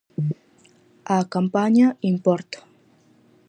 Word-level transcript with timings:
A 1.15 1.17
campaña, 1.33 1.87
importa. 2.13 2.59